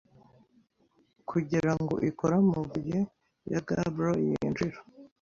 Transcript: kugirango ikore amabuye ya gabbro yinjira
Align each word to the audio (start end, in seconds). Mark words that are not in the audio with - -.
kugirango 1.29 1.93
ikore 2.09 2.33
amabuye 2.41 2.99
ya 3.51 3.59
gabbro 3.67 4.11
yinjira 4.25 4.77